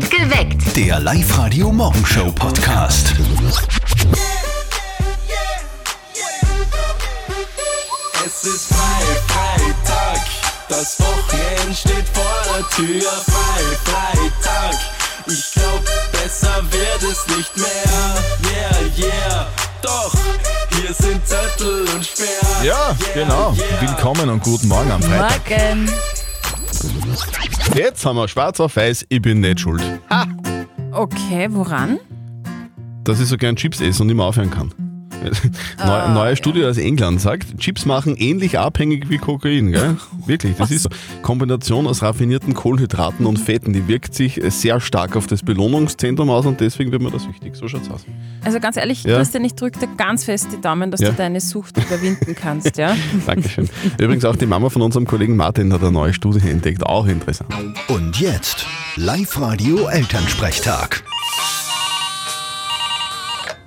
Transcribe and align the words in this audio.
Geweckt. 0.00 0.74
Der 0.74 0.98
Live-Radio-Morgenshow-Podcast. 1.00 3.12
Es 8.24 8.44
ist 8.44 8.68
frei, 8.68 9.02
Freitag, 9.28 10.20
das 10.70 10.98
Wochenende 10.98 11.74
steht 11.76 12.08
vor 12.14 12.24
der 12.46 12.66
Tür. 12.70 13.02
Frei, 13.26 13.60
Freitag, 13.84 14.78
ich 15.26 15.52
glaub, 15.52 15.84
besser 16.12 16.62
wird 16.70 17.02
es 17.02 17.26
nicht 17.36 17.54
mehr. 17.58 18.14
Yeah, 18.50 18.80
yeah, 18.96 19.46
doch, 19.82 20.14
hier 20.70 20.94
sind 20.94 21.20
Zettel 21.26 21.86
und 21.94 22.06
Sperr. 22.06 22.64
Ja, 22.64 22.64
yeah, 22.64 22.96
genau. 23.12 23.52
Yeah. 23.52 23.82
Willkommen 23.82 24.30
und 24.30 24.42
guten 24.42 24.68
Morgen 24.68 24.90
am 24.90 25.02
Freitag. 25.02 25.50
Morgen. 25.50 25.92
Jetzt 27.74 28.04
haben 28.04 28.16
wir 28.16 28.28
schwarz 28.28 28.60
auf 28.60 28.76
weiß, 28.76 29.06
ich 29.08 29.22
bin 29.22 29.40
nicht 29.40 29.60
schuld. 29.60 29.82
Okay, 30.92 31.48
woran? 31.50 31.98
Dass 33.04 33.20
ich 33.20 33.26
so 33.26 33.36
gern 33.36 33.56
Chips 33.56 33.80
esse 33.80 34.02
und 34.02 34.08
nicht 34.08 34.16
mehr 34.16 34.26
aufhören 34.26 34.50
kann. 34.50 34.72
Neu, 35.84 36.08
neue 36.08 36.36
Studie 36.36 36.64
aus 36.64 36.78
England 36.78 37.20
sagt, 37.20 37.58
Chips 37.58 37.84
machen 37.86 38.16
ähnlich 38.16 38.58
abhängig 38.58 39.08
wie 39.10 39.18
Kokain. 39.18 39.72
Gell? 39.72 39.96
Wirklich, 40.26 40.56
das 40.56 40.70
ist 40.70 40.82
so. 40.84 40.88
Kombination 41.22 41.86
aus 41.86 42.02
raffinierten 42.02 42.54
Kohlenhydraten 42.54 43.26
und 43.26 43.38
Fetten, 43.38 43.72
die 43.72 43.86
wirkt 43.88 44.14
sich 44.14 44.40
sehr 44.48 44.80
stark 44.80 45.16
auf 45.16 45.26
das 45.26 45.42
Belohnungszentrum 45.42 46.28
aus 46.30 46.46
und 46.46 46.60
deswegen 46.60 46.92
wird 46.92 47.02
man 47.02 47.12
das 47.12 47.26
wichtig. 47.28 47.54
So 47.56 47.68
schaut's 47.68 47.90
aus. 47.90 48.04
Also 48.44 48.60
ganz 48.60 48.76
ehrlich, 48.76 49.02
Ja. 49.04 49.16
Christian, 49.18 49.44
ich 49.44 49.54
drücke 49.54 49.78
dir 49.80 49.88
ganz 49.96 50.24
fest 50.24 50.48
die 50.52 50.60
Daumen, 50.60 50.90
dass 50.90 51.00
Ja. 51.00 51.10
du 51.10 51.14
deine 51.16 51.40
Sucht 51.40 51.76
überwinden 51.78 52.34
kannst, 52.34 52.76
ja? 52.76 52.96
Dankeschön. 53.26 53.68
Übrigens 53.98 54.24
auch 54.24 54.36
die 54.36 54.46
Mama 54.46 54.68
von 54.70 54.82
unserem 54.82 55.06
Kollegen 55.06 55.36
Martin 55.36 55.72
hat 55.72 55.82
eine 55.82 55.92
neue 55.92 56.12
Studie 56.14 56.48
entdeckt. 56.48 56.84
Auch 56.84 57.06
interessant. 57.06 57.52
Und 57.88 58.18
jetzt 58.20 58.66
Live-Radio-Elternsprechtag. 58.96 61.02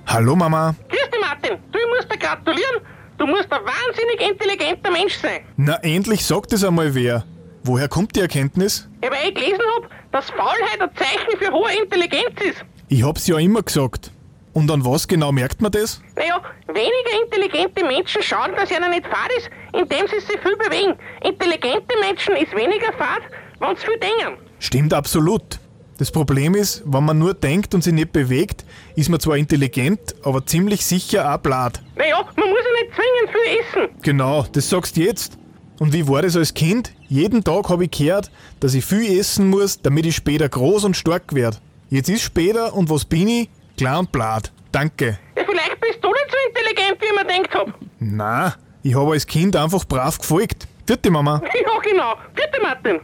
Hallo 0.06 0.36
Mama. 0.36 0.74
Grüß 0.88 1.10
dich, 1.10 1.20
Martin. 1.20 1.58
Du, 1.72 1.78
ich 1.78 1.84
muss 1.96 2.06
dir 2.08 2.18
gratulieren. 2.18 2.76
Du 3.18 3.26
musst 3.26 3.50
ein 3.52 3.60
wahnsinnig 3.64 4.20
intelligenter 4.30 4.90
Mensch 4.90 5.14
sein. 5.16 5.40
Na 5.56 5.76
endlich 5.76 6.24
sagt 6.24 6.52
es 6.52 6.64
einmal 6.64 6.94
wer. 6.94 7.24
Woher 7.64 7.88
kommt 7.88 8.14
die 8.14 8.20
Erkenntnis? 8.20 8.88
Ja, 9.02 9.10
weil 9.10 9.28
ich 9.28 9.34
gelesen 9.34 9.62
hab, 9.76 9.90
dass 10.12 10.30
Faulheit 10.30 10.80
ein 10.80 10.90
Zeichen 10.96 11.38
für 11.38 11.50
hohe 11.52 11.72
Intelligenz 11.82 12.40
ist. 12.42 12.64
Ich 12.88 13.02
hab's 13.02 13.26
ja 13.26 13.38
immer 13.38 13.62
gesagt. 13.62 14.10
Und 14.52 14.70
an 14.70 14.84
was 14.84 15.06
genau 15.08 15.32
merkt 15.32 15.60
man 15.60 15.72
das? 15.72 16.00
Naja, 16.14 16.40
weniger 16.68 17.22
intelligente 17.24 17.84
Menschen 17.84 18.22
schauen, 18.22 18.52
dass 18.56 18.70
ihnen 18.70 18.90
nicht 18.90 19.06
fad 19.06 19.30
ist, 19.36 19.50
indem 19.72 20.06
sie 20.08 20.20
sich 20.20 20.40
viel 20.40 20.56
bewegen. 20.56 20.94
Intelligente 21.22 21.94
Menschen 22.00 22.36
ist 22.36 22.54
weniger 22.54 22.92
fad, 22.96 23.20
wenn 23.60 23.76
sie 23.76 23.84
viel 23.84 23.98
denken. 23.98 24.38
Stimmt 24.58 24.94
absolut. 24.94 25.58
Das 25.98 26.10
Problem 26.10 26.54
ist, 26.54 26.82
wenn 26.84 27.04
man 27.04 27.18
nur 27.18 27.32
denkt 27.32 27.74
und 27.74 27.82
sich 27.82 27.92
nicht 27.94 28.12
bewegt, 28.12 28.64
ist 28.96 29.08
man 29.08 29.18
zwar 29.18 29.36
intelligent, 29.38 30.14
aber 30.22 30.44
ziemlich 30.44 30.84
sicher 30.84 31.32
auch 31.34 31.38
blatt. 31.38 31.80
Naja, 31.96 32.16
man 32.36 32.48
muss 32.50 32.58
ja 32.60 32.82
nicht 32.82 32.94
zwingend 32.94 33.30
viel 33.32 33.60
essen. 33.88 34.02
Genau, 34.02 34.44
das 34.52 34.68
sagst 34.68 34.96
du 34.96 35.00
jetzt. 35.00 35.38
Und 35.78 35.92
wie 35.94 36.06
war 36.08 36.22
das 36.22 36.36
als 36.36 36.52
Kind? 36.54 36.92
Jeden 37.08 37.44
Tag 37.44 37.68
habe 37.70 37.84
ich 37.84 37.90
gehört, 37.90 38.30
dass 38.60 38.74
ich 38.74 38.84
viel 38.84 39.18
essen 39.18 39.48
muss, 39.48 39.80
damit 39.80 40.04
ich 40.06 40.16
später 40.16 40.48
groß 40.48 40.84
und 40.84 40.96
stark 40.96 41.34
werde. 41.34 41.58
Jetzt 41.88 42.08
ist 42.08 42.22
später 42.22 42.74
und 42.74 42.90
was 42.90 43.04
bin 43.04 43.28
ich? 43.28 43.48
Klar 43.78 44.00
und 44.00 44.12
blatt. 44.12 44.52
Danke. 44.72 45.18
Ja, 45.36 45.44
vielleicht 45.46 45.80
bist 45.80 45.98
du 46.02 46.08
nicht 46.08 46.26
so 46.30 46.36
intelligent, 46.48 47.00
wie 47.00 47.06
ich 47.06 47.14
mir 47.14 47.24
denkt 47.26 47.54
hab. 47.54 47.74
Na, 48.00 48.54
ich 48.82 48.94
habe 48.94 49.12
als 49.12 49.26
Kind 49.26 49.56
einfach 49.56 49.84
brav 49.86 50.18
gefolgt. 50.18 50.66
Vierte 50.86 51.10
Mama. 51.10 51.40
Ja, 51.54 51.80
genau. 51.82 52.14
Bitte, 52.34 52.60
Martin. 52.62 53.00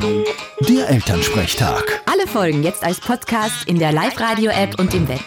Der 0.00 0.88
Elternsprechtag. 0.88 2.02
Alle 2.06 2.26
Folgen 2.28 2.62
jetzt 2.62 2.84
als 2.84 3.00
Podcast 3.00 3.64
in 3.66 3.78
der 3.80 3.90
Live-Radio-App 3.92 4.78
und 4.78 4.94
im 4.94 5.08
Web. 5.08 5.20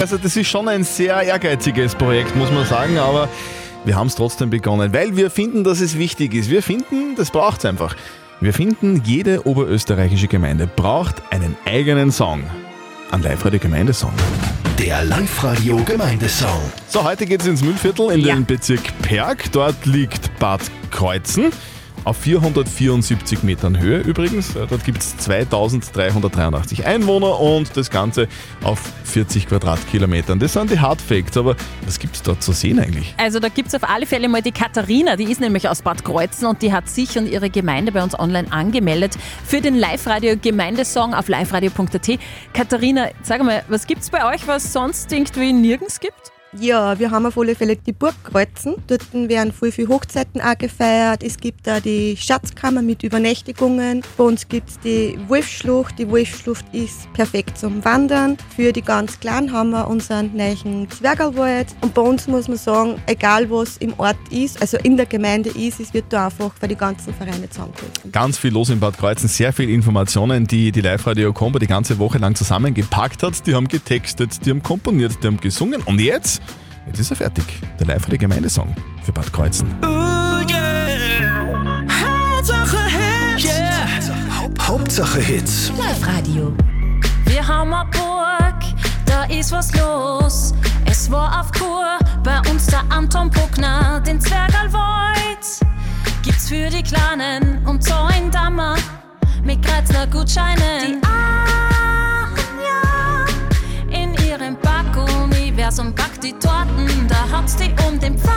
Also 0.00 0.16
das 0.16 0.36
ist 0.36 0.48
schon 0.48 0.68
ein 0.68 0.82
sehr 0.82 1.20
ehrgeiziges 1.22 1.94
Projekt, 1.94 2.34
muss 2.36 2.50
man 2.50 2.64
sagen, 2.66 2.96
aber 2.98 3.28
wir 3.84 3.96
haben 3.96 4.06
es 4.06 4.14
trotzdem 4.14 4.48
begonnen, 4.50 4.94
weil 4.94 5.14
wir 5.16 5.30
finden, 5.30 5.62
dass 5.62 5.80
es 5.80 5.98
wichtig 5.98 6.32
ist. 6.34 6.48
Wir 6.48 6.62
finden, 6.62 7.16
das 7.16 7.30
braucht 7.30 7.58
es 7.58 7.64
einfach. 7.66 7.96
Wir 8.40 8.54
finden, 8.54 9.02
jede 9.04 9.46
oberösterreichische 9.46 10.28
Gemeinde 10.28 10.66
braucht 10.66 11.16
einen 11.30 11.56
eigenen 11.66 12.10
Song. 12.12 12.44
Ein 13.10 13.22
Live-Radio-Gemeindesong. 13.22 14.12
Der 14.78 15.04
Live-Radio-Gemeindesong. 15.04 16.60
So, 16.88 17.04
heute 17.04 17.26
geht 17.26 17.42
es 17.42 17.46
ins 17.46 17.62
Müllviertel 17.62 18.10
in 18.12 18.20
Ja. 18.20 18.34
den 18.34 18.46
Bezirk 18.46 18.82
Perg. 19.02 19.52
Dort 19.52 19.84
liegt 19.84 20.36
Bad 20.38 20.62
Kreuzen. 20.90 21.52
Auf 22.04 22.18
474 22.18 23.42
Metern 23.44 23.80
Höhe 23.80 24.00
übrigens. 24.00 24.52
Dort 24.52 24.84
gibt 24.84 24.98
es 24.98 25.16
2383 25.16 26.84
Einwohner 26.84 27.40
und 27.40 27.74
das 27.78 27.90
Ganze 27.90 28.28
auf 28.62 28.92
40 29.04 29.48
Quadratkilometern. 29.48 30.38
Das 30.38 30.52
sind 30.52 30.70
die 30.70 30.78
Hard 30.78 31.00
Facts, 31.00 31.38
aber 31.38 31.56
was 31.86 31.98
gibt 31.98 32.16
es 32.16 32.22
dort 32.22 32.42
zu 32.42 32.52
sehen 32.52 32.78
eigentlich? 32.78 33.14
Also 33.16 33.40
da 33.40 33.48
gibt 33.48 33.68
es 33.68 33.74
auf 33.74 33.88
alle 33.88 34.04
Fälle 34.04 34.28
mal 34.28 34.42
die 34.42 34.52
Katharina, 34.52 35.16
die 35.16 35.24
ist 35.24 35.40
nämlich 35.40 35.66
aus 35.66 35.80
Bad 35.80 36.04
Kreuzen 36.04 36.46
und 36.46 36.60
die 36.60 36.74
hat 36.74 36.90
sich 36.90 37.16
und 37.16 37.26
ihre 37.26 37.48
Gemeinde 37.48 37.90
bei 37.90 38.02
uns 38.02 38.18
online 38.18 38.52
angemeldet 38.52 39.16
für 39.46 39.62
den 39.62 39.74
Live-Radio-Gemeindesong 39.74 41.14
auf 41.14 41.28
liveradio.at. 41.28 42.18
Katharina, 42.52 43.08
sag 43.22 43.42
mal, 43.42 43.62
was 43.68 43.86
gibt's 43.86 44.10
bei 44.10 44.30
euch, 44.30 44.46
was 44.46 44.74
sonst 44.74 45.10
irgendwie 45.10 45.54
nirgends 45.54 46.00
gibt? 46.00 46.33
Ja, 46.60 46.98
wir 46.98 47.10
haben 47.10 47.26
auf 47.26 47.36
alle 47.36 47.54
Fälle 47.56 47.76
die 47.76 47.92
Burg 47.92 48.14
Kreuzen. 48.22 48.76
Dort 48.86 49.12
werden 49.12 49.52
voll 49.52 49.72
viele 49.72 49.88
Hochzeiten 49.88 50.40
auch 50.40 50.56
gefeiert. 50.56 51.22
Es 51.24 51.36
gibt 51.36 51.66
da 51.66 51.80
die 51.80 52.16
Schatzkammer 52.16 52.80
mit 52.80 53.02
Übernächtigungen. 53.02 54.02
Bei 54.16 54.24
uns 54.24 54.48
gibt 54.48 54.70
es 54.70 54.78
die 54.80 55.18
Wolfsschlucht. 55.26 55.98
Die 55.98 56.08
Wolfsschlucht 56.08 56.64
ist 56.72 57.12
perfekt 57.12 57.58
zum 57.58 57.84
Wandern. 57.84 58.36
Für 58.54 58.72
die 58.72 58.82
ganz 58.82 59.18
Kleinen 59.18 59.52
haben 59.52 59.70
wir 59.70 59.88
unseren 59.88 60.30
neuen 60.36 60.88
Zwergerwald. 60.90 61.68
Und 61.80 61.92
bei 61.92 62.02
uns 62.02 62.28
muss 62.28 62.46
man 62.46 62.56
sagen, 62.56 63.02
egal 63.06 63.50
was 63.50 63.76
im 63.78 63.92
Ort 63.98 64.16
ist, 64.30 64.60
also 64.60 64.76
in 64.78 64.96
der 64.96 65.06
Gemeinde 65.06 65.50
ist, 65.50 65.80
es 65.80 65.92
wird 65.92 66.04
da 66.10 66.26
einfach 66.26 66.52
für 66.58 66.68
die 66.68 66.76
ganzen 66.76 67.12
Vereine 67.14 67.50
zusammengeholfen. 67.50 68.12
Ganz 68.12 68.38
viel 68.38 68.52
los 68.52 68.70
in 68.70 68.78
Bad 68.78 68.96
Kreuzen, 68.96 69.28
sehr 69.28 69.52
viele 69.52 69.72
Informationen, 69.72 70.46
die 70.46 70.70
die 70.70 70.82
Live-Radio-Combo 70.82 71.58
die 71.58 71.66
ganze 71.66 71.98
Woche 71.98 72.18
lang 72.18 72.36
zusammengepackt 72.36 73.22
hat. 73.24 73.44
Die 73.46 73.54
haben 73.54 73.66
getextet, 73.66 74.46
die 74.46 74.50
haben 74.50 74.62
komponiert, 74.62 75.18
die 75.22 75.26
haben 75.26 75.40
gesungen 75.40 75.82
und 75.82 76.00
jetzt, 76.00 76.40
jetzt 76.86 76.98
ist 77.00 77.10
er 77.10 77.16
fertig. 77.16 77.44
Der 77.78 77.86
Live-Radio-Gemeindesong 77.86 78.74
für 79.02 79.12
Bad 79.12 79.32
Kreuzen. 79.32 79.74
Hauptsache 84.60 85.20
Hits. 85.20 85.72
Live-Radio. 85.78 86.52
Wir 87.26 87.46
haben 87.46 87.72
eine 87.72 87.90
Burg, 87.90 88.62
da 89.06 89.24
ist 89.24 89.52
was 89.52 89.72
los. 89.74 90.54
Es 90.84 91.10
war 91.10 91.40
auf 91.40 91.52
Kur, 91.52 91.98
bei 92.22 92.38
uns 92.50 92.66
der 92.66 92.82
Anton 92.90 93.30
Bruckner, 93.30 94.00
den 94.00 94.20
Zwergalwald. 94.20 95.60
Gibt's 96.22 96.48
für 96.48 96.70
die 96.70 96.82
Kleinen 96.82 97.66
und 97.66 97.84
so 97.84 97.94
ein 97.94 98.30
Dammer 98.30 98.76
mit 99.42 99.62
Kreuzner 99.64 100.06
Gutscheinen. 100.06 101.00
Die 101.02 101.73
Backuniversum 105.64 105.94
backt 105.94 106.22
die 106.22 106.32
Torten, 106.34 107.08
da 107.08 107.26
hat's 107.32 107.56
die 107.56 107.74
um 107.88 107.98
den 107.98 108.18
Pfarrkneip. 108.18 108.36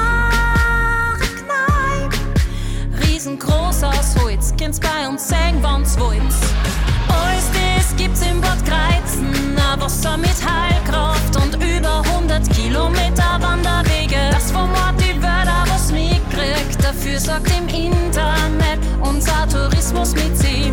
Riesengroß 3.03 3.83
aus 3.83 4.15
Holz, 4.21 4.53
kind's 4.57 4.79
bei 4.79 5.07
uns 5.09 5.27
sehen, 5.27 5.61
wann's 5.61 5.99
wollt. 5.99 6.21
Alles 6.21 7.49
das 7.51 7.93
gibt's 7.97 8.21
im 8.21 8.39
Bad 8.39 8.59
Kreuzen, 8.65 9.57
ein 9.57 9.81
Wasser 9.81 10.15
mit 10.17 10.38
Heilkraft 10.41 11.35
und 11.35 11.55
über 11.55 12.01
100 12.13 12.49
Kilometer 12.53 13.38
Wanderwege. 13.41 14.29
Das 14.31 14.49
vom 14.51 14.71
Ort 14.71 14.95
die 14.97 15.21
Wörter, 15.21 15.65
was 15.67 15.91
mitkriegt, 15.91 16.81
dafür 16.81 17.19
sagt 17.19 17.51
im 17.57 17.67
Internet 17.67 18.79
unser 19.01 19.49
Tourismus 19.49 20.15
mit 20.15 20.38
sie. 20.38 20.71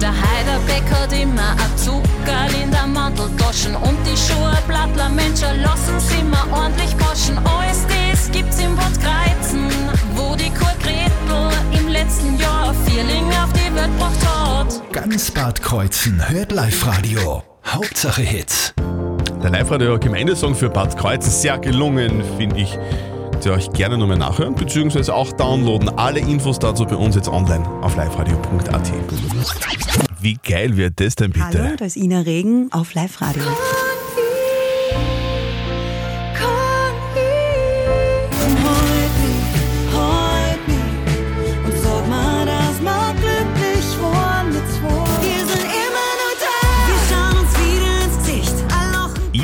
Der 0.00 0.12
Heiderbeck 0.12 0.84
hat 0.92 1.12
immer 1.12 1.50
ein 1.52 1.76
Zuckerl 1.76 2.62
in 2.62 2.70
der 2.70 2.86
Manteltaschen 2.86 3.74
und 3.74 3.98
die 4.06 4.16
Schuhe 4.16 4.56
Blattler 4.68 5.08
Menschen 5.08 5.60
lassen 5.60 5.98
sie 5.98 6.22
mal 6.22 6.46
ordentlich 6.52 6.94
waschen. 7.00 7.36
Alles 7.38 7.84
das 7.88 8.30
gibt's 8.30 8.60
im 8.60 8.76
Bad 8.76 8.92
Kreuzen, 9.00 9.68
wo 10.14 10.36
die 10.36 10.50
Kur 10.50 10.72
Gretel 10.80 11.50
im 11.72 11.88
letzten 11.88 12.38
Jahr 12.38 12.72
Vierling 12.86 13.26
auf 13.30 13.52
die 13.52 13.74
Welt 13.74 13.90
gebracht 13.92 14.26
hat. 14.26 14.92
Ganz 14.92 15.32
Bad 15.32 15.60
Kreuzen 15.62 16.28
hört 16.28 16.52
Live-Radio. 16.52 17.42
Hauptsache 17.66 18.22
Hits. 18.22 18.74
Der 19.42 19.50
Live-Radio-Gemeindesong 19.50 20.54
für 20.54 20.68
Bad 20.68 20.96
Kreuzen, 20.96 21.30
sehr 21.30 21.58
gelungen, 21.58 22.22
finde 22.36 22.60
ich. 22.60 22.78
Könnt 23.38 23.46
ihr 23.46 23.52
euch 23.52 23.70
gerne 23.70 23.96
nochmal 23.96 24.18
nachhören, 24.18 24.56
beziehungsweise 24.56 25.14
auch 25.14 25.30
downloaden. 25.30 25.90
Alle 25.90 26.18
Infos 26.18 26.58
dazu 26.58 26.84
bei 26.84 26.96
uns 26.96 27.14
jetzt 27.14 27.28
online 27.28 27.64
auf 27.82 27.94
liveradio.at. 27.94 28.92
Wie 30.20 30.36
geil 30.44 30.76
wird 30.76 30.94
das 30.98 31.14
denn 31.14 31.30
bitte? 31.30 31.44
Hallo, 31.46 31.76
da 31.76 31.84
ist 31.84 31.94
Ina 31.94 32.22
Regen 32.22 32.66
auf 32.72 32.94
Live-Radio. 32.94 33.44
Und 33.44 33.77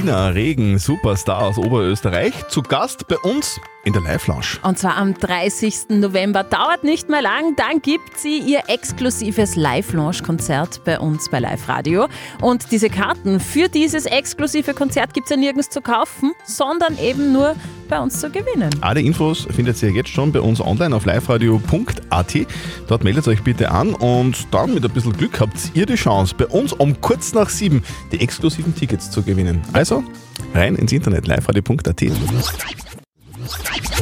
Katharina 0.04 0.28
Regen, 0.28 0.78
Superstar 0.78 1.46
aus 1.46 1.56
Oberösterreich, 1.56 2.48
zu 2.48 2.60
Gast 2.60 3.08
bei 3.08 3.16
uns 3.16 3.58
in 3.84 3.94
der 3.94 4.02
Live-Lounge. 4.02 4.58
Und 4.62 4.78
zwar 4.78 4.98
am 4.98 5.14
30. 5.14 5.88
November. 5.98 6.44
Dauert 6.44 6.84
nicht 6.84 7.08
mehr 7.08 7.22
lang, 7.22 7.56
dann 7.56 7.80
gibt 7.80 8.18
sie 8.18 8.38
ihr 8.38 8.64
exklusives 8.68 9.56
Live-Launch-Konzert 9.56 10.84
bei 10.84 11.00
uns 11.00 11.30
bei 11.30 11.40
Live 11.40 11.70
Radio. 11.70 12.08
Und 12.42 12.70
diese 12.70 12.90
Karten 12.90 13.40
für 13.40 13.70
dieses 13.70 14.04
exklusive 14.04 14.74
Konzert 14.74 15.14
gibt 15.14 15.24
es 15.24 15.30
ja 15.30 15.36
nirgends 15.38 15.70
zu 15.70 15.80
kaufen, 15.80 16.32
sondern 16.44 16.98
eben 16.98 17.32
nur 17.32 17.56
bei 17.88 18.00
uns 18.00 18.20
zu 18.20 18.30
gewinnen. 18.30 18.70
Alle 18.80 19.00
Infos 19.00 19.46
findet 19.50 19.82
ihr 19.82 19.90
jetzt 19.90 20.08
schon 20.08 20.32
bei 20.32 20.40
uns 20.40 20.60
online 20.60 20.94
auf 20.94 21.04
liveradio.at. 21.06 22.34
Dort 22.86 23.04
meldet 23.04 23.28
euch 23.28 23.42
bitte 23.42 23.70
an 23.70 23.94
und 23.94 24.46
dann 24.52 24.74
mit 24.74 24.84
ein 24.84 24.90
bisschen 24.90 25.12
Glück 25.16 25.40
habt 25.40 25.56
ihr 25.74 25.86
die 25.86 25.94
Chance, 25.94 26.34
bei 26.36 26.46
uns 26.46 26.72
um 26.72 27.00
kurz 27.00 27.32
nach 27.34 27.48
sieben 27.48 27.82
die 28.12 28.20
exklusiven 28.20 28.74
Tickets 28.74 29.10
zu 29.10 29.22
gewinnen. 29.22 29.60
Also 29.72 30.02
rein 30.54 30.76
ins 30.76 30.92
Internet 30.92 31.26
liveradio.at. 31.26 32.02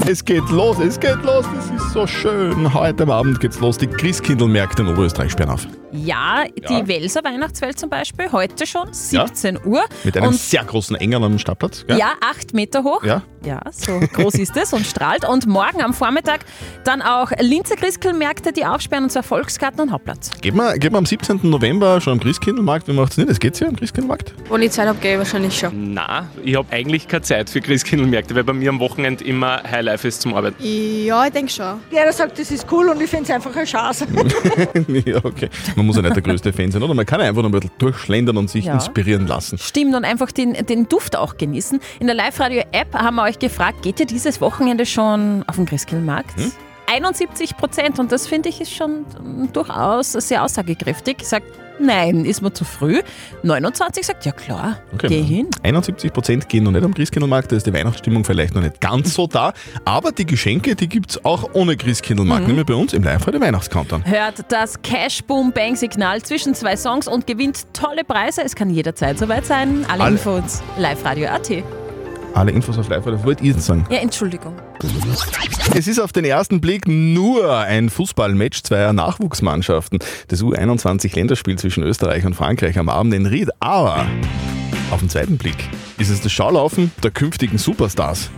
Es 0.06 0.24
geht 0.24 0.48
los, 0.50 0.78
es 0.78 0.98
geht 0.98 1.22
los, 1.22 1.44
das 1.54 1.66
ist 1.66 1.92
so 1.92 2.06
schön. 2.06 2.72
Heute 2.74 3.06
Abend 3.08 3.40
geht's 3.40 3.60
los. 3.60 3.78
Die 3.78 3.86
Christkindlmärkte 3.86 4.82
in 4.82 4.88
Oberösterreich 4.88 5.32
sperren 5.32 5.50
auf. 5.50 5.66
Ja, 5.92 6.44
die 6.56 6.62
Ja. 6.72 6.88
Welser 6.88 7.22
Weihnachtswelt 7.24 7.78
zum 7.78 7.90
Beispiel, 7.90 8.30
heute 8.32 8.66
schon, 8.66 8.88
Ja. 9.10 9.26
17 9.26 9.58
Uhr. 9.64 9.82
Mit 10.04 10.16
einem 10.16 10.28
Und 10.28 10.36
sehr 10.36 10.64
großen 10.64 10.96
Engel 10.96 11.22
am 11.22 11.38
Stadtplatz. 11.38 11.84
gell? 11.86 11.98
Ja, 11.98 12.12
acht 12.20 12.54
Meter 12.54 12.82
hoch. 12.82 13.02
Ja. 13.04 13.22
Ja, 13.44 13.60
so 13.72 13.98
groß 13.98 14.34
ist 14.34 14.56
es 14.56 14.72
und 14.72 14.86
strahlt. 14.86 15.28
Und 15.28 15.48
morgen 15.48 15.82
am 15.82 15.92
Vormittag 15.94 16.44
dann 16.84 17.02
auch 17.02 17.32
Linzer 17.40 17.74
Christkindlmärkte, 17.74 18.52
die 18.52 18.64
aufsperren, 18.64 19.02
und 19.04 19.10
zwar 19.10 19.24
Volksgarten 19.24 19.80
und 19.80 19.90
Hauptplatz. 19.90 20.30
Geht 20.40 20.54
man, 20.54 20.78
geht 20.78 20.92
man 20.92 20.98
am 21.00 21.06
17. 21.06 21.40
November 21.42 22.00
schon 22.00 22.12
am 22.14 22.20
Christkindlmarkt? 22.20 22.86
Wie 22.86 22.92
macht's 22.92 23.16
nicht? 23.16 23.28
Das 23.28 23.40
geht's 23.40 23.58
ja 23.58 23.66
am 23.66 23.74
Christkindlmarkt? 23.74 24.32
Wenn 24.48 24.62
ich 24.62 24.70
Zeit 24.70 24.86
habe, 24.86 24.98
gehe 25.00 25.14
ich 25.14 25.18
wahrscheinlich 25.18 25.58
schon. 25.58 25.92
Na, 25.92 26.28
ich 26.44 26.54
habe 26.56 26.72
eigentlich 26.72 27.08
keine 27.08 27.22
Zeit 27.22 27.50
für 27.50 27.60
Christkindlmärkte, 27.60 28.32
weil 28.36 28.44
bei 28.44 28.52
mir 28.52 28.68
am 28.70 28.78
Wochenende 28.78 29.24
immer 29.24 29.60
Highlife 29.68 30.06
ist 30.06 30.22
zum 30.22 30.34
Arbeiten. 30.34 30.62
Ja, 30.64 31.26
ich 31.26 31.32
denke 31.32 31.50
schon. 31.50 31.80
Jeder 31.90 32.12
sagt, 32.12 32.38
das 32.38 32.48
ist 32.52 32.66
cool 32.70 32.90
und 32.90 33.00
ich 33.02 33.10
finde 33.10 33.24
es 33.24 33.30
einfach 33.30 33.56
eine 33.56 33.64
Chance. 33.64 34.06
ja, 35.04 35.16
okay. 35.24 35.48
Man 35.82 35.88
muss 35.88 35.96
ja 35.96 36.02
nicht 36.02 36.14
der 36.14 36.22
größte 36.22 36.52
Fan 36.52 36.70
sein, 36.70 36.82
oder? 36.82 36.94
Man 36.94 37.04
kann 37.04 37.20
ja 37.20 37.26
einfach 37.26 37.42
nur 37.42 37.50
ein 37.50 37.52
bisschen 37.52 37.72
durchschlendern 37.78 38.36
und 38.36 38.48
sich 38.48 38.66
Ja. 38.66 38.74
inspirieren 38.74 39.26
lassen. 39.26 39.58
Stimmt 39.58 39.94
und 39.96 40.04
einfach 40.04 40.30
den, 40.30 40.52
den 40.66 40.88
Duft 40.88 41.16
auch 41.16 41.36
genießen. 41.36 41.80
In 41.98 42.06
der 42.06 42.14
Live-Radio-App 42.14 42.94
haben 42.94 43.16
wir 43.16 43.24
euch 43.24 43.38
gefragt, 43.40 43.82
geht 43.82 43.98
ihr 43.98 44.06
dieses 44.06 44.40
Wochenende 44.40 44.86
schon 44.86 45.42
auf 45.48 45.56
den 45.56 45.66
Christkindlmarkt? 45.66 46.36
Hm? 46.36 46.52
71 46.86 47.56
Prozent 47.56 47.98
und 47.98 48.12
das 48.12 48.26
finde 48.26 48.48
ich 48.48 48.60
ist 48.60 48.72
schon 48.74 49.06
durchaus 49.52 50.12
sehr 50.12 50.44
aussagekräftig. 50.44 51.18
Sagt, 51.26 51.46
nein, 51.80 52.24
ist 52.24 52.42
mir 52.42 52.52
zu 52.52 52.64
früh. 52.64 53.00
29 53.42 54.04
sagt, 54.06 54.24
ja 54.24 54.32
klar, 54.32 54.78
Okay. 54.94 55.08
geh 55.08 55.22
hin. 55.22 55.48
71% 55.62 56.48
gehen 56.48 56.64
noch 56.64 56.72
nicht 56.72 56.84
am 56.84 56.94
Christkindlmarkt, 56.94 57.50
da 57.52 57.56
ist 57.56 57.66
die 57.66 57.72
Weihnachtsstimmung 57.72 58.24
vielleicht 58.24 58.54
noch 58.54 58.62
nicht 58.62 58.80
ganz 58.80 59.14
so 59.14 59.26
da. 59.26 59.52
Aber 59.84 60.12
die 60.12 60.26
Geschenke, 60.26 60.74
die 60.76 60.88
gibt's 60.88 61.24
auch 61.24 61.50
ohne 61.54 61.76
Christkindlmarkt, 61.76 62.42
Mhm. 62.42 62.48
nämlich 62.48 62.66
bei 62.66 62.74
uns 62.74 62.92
im 62.92 63.02
Live-Radio 63.02 63.40
Weihnachtscountdown. 63.40 64.04
Hört 64.06 64.44
das 64.52 64.80
Cash 64.82 65.24
Boom 65.24 65.52
Bang 65.52 65.76
Signal 65.76 66.22
zwischen 66.22 66.54
zwei 66.54 66.76
Songs 66.76 67.08
und 67.08 67.26
gewinnt 67.26 67.66
tolle 67.72 68.04
Preise. 68.04 68.42
Es 68.42 68.54
kann 68.54 68.70
jederzeit 68.70 69.18
soweit 69.18 69.46
sein. 69.46 69.84
Alle, 69.88 70.04
Alle- 70.04 70.12
Infos 70.12 70.62
live 70.78 71.04
radio 71.04 71.28
AT. 71.28 71.62
Alle 72.34 72.50
Infos 72.50 72.78
auf 72.78 72.88
Live-Radio. 72.88 73.22
Wollt 73.24 73.42
ihr 73.42 73.54
sagen? 73.58 73.84
Ja, 73.90 73.98
Entschuldigung. 73.98 74.54
Es 75.74 75.86
ist 75.86 76.00
auf 76.00 76.12
den 76.12 76.24
ersten 76.24 76.60
Blick 76.60 76.88
nur 76.88 77.58
ein 77.58 77.90
Fußballmatch 77.90 78.62
zweier 78.62 78.92
Nachwuchsmannschaften. 78.94 79.98
Das 80.28 80.42
U21-Länderspiel 80.42 81.58
zwischen 81.58 81.82
Österreich 81.82 82.24
und 82.24 82.34
Frankreich 82.34 82.78
am 82.78 82.88
Abend 82.88 83.12
in 83.12 83.26
Ried. 83.26 83.50
Aber 83.60 84.06
auf 84.90 85.00
den 85.00 85.10
zweiten 85.10 85.36
Blick 85.36 85.56
ist 85.98 86.08
es 86.08 86.22
das 86.22 86.32
Schaulaufen 86.32 86.90
der 87.02 87.10
künftigen 87.10 87.58
Superstars. 87.58 88.30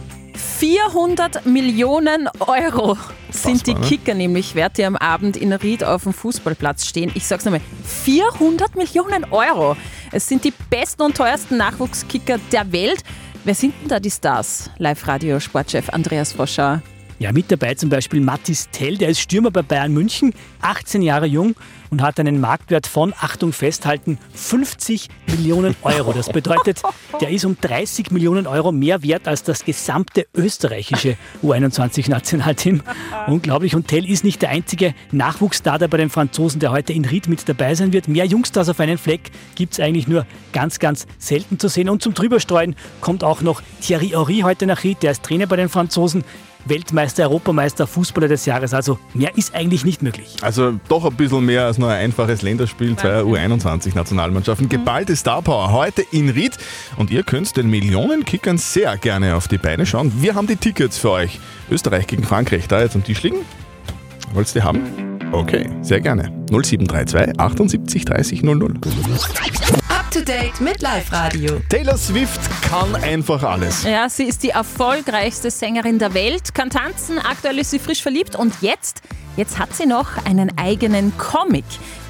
400 0.59 1.47
Millionen 1.47 2.29
Euro 2.41 2.97
sind 3.31 3.67
die 3.67 3.75
ne? 3.75 3.81
Kicker 3.81 4.15
nämlich 4.15 4.57
wert, 4.57 4.77
die 4.79 4.85
am 4.85 4.97
Abend 4.97 5.37
in 5.37 5.53
Ried 5.53 5.85
auf 5.85 6.03
dem 6.03 6.13
Fußballplatz 6.13 6.87
stehen. 6.87 7.13
Ich 7.15 7.27
sag's 7.27 7.45
nochmal, 7.45 7.61
400 7.85 8.75
Millionen 8.75 9.25
Euro. 9.31 9.77
Es 10.11 10.27
sind 10.29 10.45
die 10.45 10.53
besten 10.71 11.03
und 11.03 11.17
teuersten 11.17 11.57
Nachwuchskicker 11.57 12.39
der 12.51 12.73
Welt. 12.73 13.05
Wer 13.45 13.55
sind 13.55 13.75
denn 13.83 13.89
da 13.89 14.01
die 14.01 14.11
Stars? 14.11 14.71
Live-Radio-Sportchef 14.79 15.91
Andreas 15.91 16.33
Foscher. 16.33 16.81
Ja, 17.19 17.33
mit 17.33 17.51
dabei 17.51 17.75
zum 17.75 17.91
Beispiel 17.91 18.21
Mathis 18.21 18.69
Tell, 18.73 18.99
der 18.99 19.09
ist 19.09 19.21
Stürmer 19.21 19.51
bei 19.51 19.63
Bayern 19.63 19.93
München, 19.93 20.35
18 20.63 21.01
Jahre 21.01 21.27
jung 21.27 21.55
und 21.91 22.03
hat 22.03 22.19
einen 22.19 22.41
Marktwert 22.41 22.89
von, 22.89 23.15
Achtung 23.17 23.53
festhalten, 23.53 24.19
50 24.35 25.09
Millionen 25.29 25.77
Euro. 25.83 26.13
Das 26.13 26.29
bedeutet, 26.29 26.83
der 27.21 27.31
ist 27.31 27.45
um 27.45 27.57
30 27.61 28.11
Millionen 28.11 28.49
Euro 28.49 28.73
mehr 28.73 29.05
wert 29.05 29.29
als 29.29 29.45
das 29.45 29.65
gesamte 29.65 30.27
österreichische 30.35 31.17
U21-Nationalteam. 31.45 32.83
Unglaublich. 33.29 33.77
Und 33.77 33.87
Tell 33.87 34.11
ist 34.11 34.25
nicht 34.25 34.43
der 34.43 34.51
einzige 34.51 34.93
Nachwuchsstar 35.13 35.79
der 35.79 35.87
bei 35.87 35.99
den 35.99 36.11
Franzosen, 36.11 36.59
der 36.59 36.73
heute 36.73 36.93
in 36.93 37.05
Ried 37.05 37.29
mit 37.29 37.49
dabei 37.49 37.77
sein 37.77 37.93
wird. 37.93 38.09
Mehr 38.09 38.25
Jungstars 38.25 38.69
auf 38.69 38.81
einen 38.81 38.99
Fleck 38.99 39.31
gibt 39.55 39.75
es 39.75 39.81
eigentlich 39.81 40.09
nur 40.09 40.27
ganz, 40.53 40.81
ganz 40.81 41.07
selten 41.19 41.61
zu 41.61 41.69
sehen. 41.69 41.89
Und 41.89 42.03
zum 42.03 42.13
Drüberstreuen 42.15 42.75
kommt 43.01 43.23
auch 43.23 43.41
noch 43.41 43.63
Thierry 43.81 44.09
Henry 44.09 44.41
heute 44.41 44.67
nach 44.67 44.83
Ried, 44.83 45.03
der 45.03 45.13
ist 45.13 45.23
Trainer 45.23 45.47
bei 45.47 45.57
den 45.57 45.69
Franzosen. 45.69 46.25
Weltmeister, 46.65 47.25
Europameister, 47.25 47.87
Fußballer 47.87 48.29
des 48.29 48.47
Jahres. 48.47 48.75
Also 48.75 48.99
mehr 49.13 49.37
ist 49.37 49.55
eigentlich 49.55 49.85
nicht 49.85 50.03
möglich. 50.03 50.37
Also 50.41 50.75
doch 50.89 51.05
ein 51.05 51.15
bisschen 51.15 51.45
mehr 51.45 51.67
als 51.67 51.79
nur 51.79 51.91
ein 51.91 52.05
einfaches 52.05 52.43
Länderspiel 52.43 52.97
zweier 52.97 53.23
U21-Nationalmannschaften. 53.23 54.69
Geballte 54.69 55.17
Starpower 55.17 55.73
heute 55.73 56.03
in 56.11 56.31
Ried. 56.31 56.57
Und 56.97 57.11
ihr 57.11 57.23
könnt 57.23 57.57
den 57.57 57.69
Millionenkickern 57.69 58.59
sehr 58.59 58.97
gerne 58.97 59.37
auf 59.37 59.49
die 59.49 59.59
Beine 59.59 59.87
schauen. 59.87 60.13
Wir 60.21 60.35
haben 60.35 60.47
die 60.47 60.57
Tickets 60.57 60.99
für 60.99 61.11
euch. 61.11 61.41
Österreich 61.71 62.07
gegen 62.07 62.25
Frankreich 62.25 62.69
da 62.69 62.81
jetzt 62.81 62.95
am 62.95 63.05
Tisch 63.05 63.23
liegen. 63.23 63.39
Wollt 64.33 64.49
ihr 64.49 64.61
die 64.61 64.63
haben? 64.63 64.81
Okay, 65.33 65.69
sehr 65.83 66.01
gerne. 66.01 66.31
0732 66.51 67.41
78 67.41 68.05
30 68.05 68.43
00. 68.43 68.75
To 70.15 70.21
date 70.21 70.61
mit 70.61 70.81
Live 70.81 71.11
Radio. 71.11 71.61
Taylor 71.69 71.97
Swift 71.97 72.41
kann 72.63 72.95
einfach 72.95 73.43
alles. 73.43 73.83
Ja, 73.83 74.09
sie 74.09 74.23
ist 74.23 74.45
die 74.45 74.51
erfolgreichste 74.51 75.51
Sängerin 75.51 75.99
der 75.99 76.15
Welt, 76.15 76.55
kann 76.55 76.71
tanzen, 76.71 77.19
aktuell 77.19 77.59
ist 77.59 77.73
sie 77.73 77.81
frisch 77.81 78.01
verliebt 78.01 78.37
und 78.37 78.55
jetzt, 78.61 79.03
jetzt 79.37 79.59
hat 79.59 79.75
sie 79.75 79.87
noch 79.87 80.25
einen 80.25 80.57
eigenen 80.57 81.19
Comic. 81.19 81.65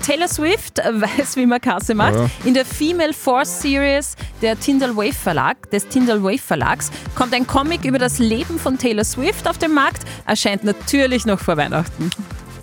Taylor 0.07 0.29
Swift 0.29 0.81
weiß, 0.81 1.37
wie 1.37 1.47
man 1.47 1.63
Kasse 1.63 1.95
macht. 1.95 2.17
Ja. 2.17 2.31
In 2.45 2.53
der 2.53 2.67
Female 2.67 3.15
Force 3.15 3.63
Series 3.63 4.17
der 4.43 4.61
Tyndall 4.61 4.95
Wave 4.95 5.15
Verlag, 5.15 5.71
des 5.71 5.89
Tyndall 5.89 6.23
Wave 6.23 6.43
Verlags 6.43 6.91
kommt 7.15 7.33
ein 7.33 7.47
Comic 7.47 7.87
über 7.87 7.99
das 7.99 8.19
Leben 8.19 8.59
von 8.59 8.77
Taylor 8.77 9.05
Swift 9.05 9.49
auf 9.49 9.57
den 9.57 9.73
Markt, 9.73 10.03
erscheint 10.27 10.63
natürlich 10.63 11.25
noch 11.25 11.41
vor 11.41 11.57
Weihnachten. 11.57 12.11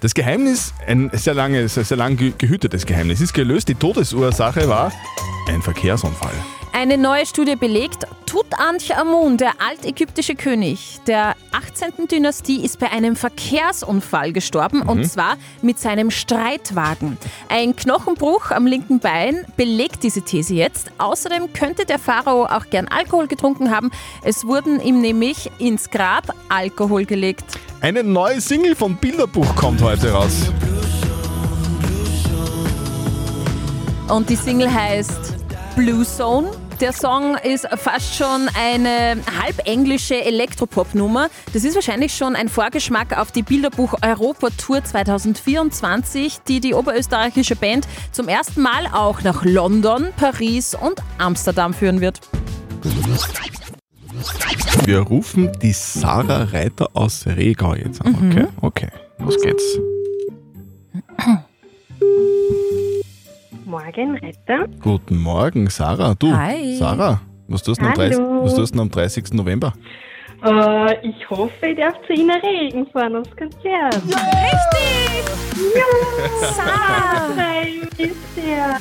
Das 0.02 0.16
Geheimnis, 0.16 0.74
ein 0.88 1.12
sehr 1.14 1.36
langes, 1.36 1.76
sehr 1.76 1.96
lang 1.98 2.18
ge- 2.18 2.34
gehütetes 2.36 2.86
Geheimnis, 2.88 3.22
ist 3.22 3.34
gelöst. 3.34 3.70
Die 3.70 3.76
Todesursache 3.76 4.68
war 4.68 4.92
ein 5.48 5.62
Verkehrsunfall. 5.62 6.34
Eine 6.74 6.98
neue 6.98 7.26
Studie 7.28 7.56
belegt, 7.56 8.08
Tutanchamun, 8.26 9.38
der 9.38 9.52
altägyptische 9.70 10.34
König 10.36 11.00
der 11.06 11.36
18. 11.52 12.08
Dynastie, 12.08 12.64
ist 12.66 12.80
bei 12.80 12.90
einem 12.90 13.16
Verkehrsunfall 13.16 14.32
gestorben 14.34 14.80
Mhm. 14.80 14.90
und 14.90 15.04
zwar 15.06 15.36
mit 15.62 15.78
seinem 15.80 16.10
Streitwagen. 16.10 17.18
Ein 17.50 17.76
Knochenbruch 17.76 18.50
am 18.52 18.66
linken 18.66 19.00
Bein 19.00 19.46
belegt 19.58 20.02
diese 20.02 20.22
These 20.24 20.56
jetzt. 20.56 20.92
Außerdem 20.98 21.54
könnte 21.54 21.86
der 21.86 22.00
Pharao 22.00 22.46
auch 22.46 22.68
gern 22.72 22.88
Alkohol 22.88 23.28
getrunken 23.28 23.70
haben. 23.70 23.92
Es 24.24 24.46
wurden 24.48 24.80
ihm 24.82 25.02
nämlich 25.02 25.52
ins 25.60 25.92
Grab 25.92 26.34
Alkohol 26.50 27.06
gelegt. 27.06 27.44
Eine 27.82 28.04
neue 28.04 28.40
Single 28.40 28.76
von 28.76 28.96
Bilderbuch 28.96 29.56
kommt 29.56 29.82
heute 29.82 30.12
raus. 30.12 30.52
Und 34.08 34.30
die 34.30 34.36
Single 34.36 34.72
heißt 34.72 35.34
Blue 35.76 36.06
Zone. 36.06 36.52
Der 36.80 36.94
Song 36.94 37.38
ist 37.38 37.68
fast 37.78 38.16
schon 38.16 38.50
eine 38.54 39.18
halb 39.42 39.68
englische 39.68 40.24
Elektropop-Nummer. 40.24 41.30
Das 41.54 41.64
ist 41.64 41.74
wahrscheinlich 41.74 42.14
schon 42.16 42.36
ein 42.36 42.50
Vorgeschmack 42.50 43.18
auf 43.18 43.32
die 43.32 43.42
Bilderbuch 43.42 43.96
Europa 44.04 44.50
Tour 44.58 44.84
2024, 44.84 46.42
die 46.48 46.60
die 46.60 46.76
oberösterreichische 46.76 47.56
Band 47.56 47.88
zum 48.12 48.28
ersten 48.28 48.62
Mal 48.62 48.86
auch 48.94 49.24
nach 49.24 49.44
London, 49.44 50.10
Paris 50.18 50.76
und 50.76 51.02
Amsterdam 51.18 51.74
führen 51.74 52.00
wird. 52.00 52.20
Wir 54.86 55.00
rufen 55.00 55.52
die 55.62 55.74
Sarah 55.74 56.44
Reiter 56.44 56.90
aus 56.94 57.26
Regau 57.28 57.76
jetzt 57.76 58.04
an. 58.06 58.12
Mhm. 58.14 58.48
Okay, 58.62 58.88
okay, 58.88 58.88
los 59.20 59.42
geht's. 59.42 59.80
Morgen, 63.66 64.18
Retter. 64.18 64.68
Guten 64.82 65.18
Morgen, 65.18 65.70
Sarah. 65.70 66.16
Du, 66.16 66.36
Hi. 66.36 66.76
Sarah, 66.76 67.22
was 67.48 67.64
tust 67.64 67.82
du 67.82 67.86
am, 67.86 67.94
30, 67.94 68.18
Hallo. 68.20 68.44
was 68.44 68.56
tust 68.56 68.76
du 68.76 68.82
am 68.82 68.90
30. 68.90 69.34
November? 69.34 69.74
Äh, 70.44 71.08
ich 71.08 71.30
hoffe, 71.30 71.68
ich 71.68 71.78
darf 71.78 71.96
zu 72.08 72.14
Ihnen 72.14 72.32
Regen 72.42 72.88
fahren 72.88 73.16
aufs 73.16 73.30
Konzert. 73.38 73.96
Richtig! 73.96 75.26
Ja! 75.76 76.48
Sarah! 76.54 77.66
Sehr. 78.36 78.78